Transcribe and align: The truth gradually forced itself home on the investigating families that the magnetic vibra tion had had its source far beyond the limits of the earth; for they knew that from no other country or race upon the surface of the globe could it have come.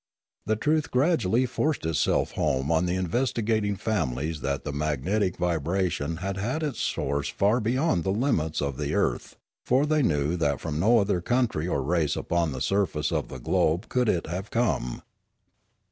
The 0.47 0.55
truth 0.55 0.89
gradually 0.89 1.45
forced 1.45 1.85
itself 1.85 2.31
home 2.31 2.71
on 2.71 2.87
the 2.87 2.95
investigating 2.95 3.75
families 3.75 4.41
that 4.41 4.63
the 4.63 4.73
magnetic 4.73 5.37
vibra 5.37 5.91
tion 5.91 6.15
had 6.17 6.37
had 6.37 6.63
its 6.63 6.79
source 6.81 7.29
far 7.29 7.59
beyond 7.59 8.03
the 8.03 8.09
limits 8.09 8.63
of 8.63 8.77
the 8.77 8.95
earth; 8.95 9.37
for 9.63 9.85
they 9.85 10.01
knew 10.01 10.37
that 10.37 10.59
from 10.59 10.79
no 10.79 10.97
other 10.97 11.21
country 11.21 11.67
or 11.67 11.83
race 11.83 12.15
upon 12.15 12.51
the 12.51 12.61
surface 12.61 13.11
of 13.11 13.27
the 13.27 13.37
globe 13.37 13.89
could 13.89 14.09
it 14.09 14.25
have 14.25 14.49
come. 14.49 15.03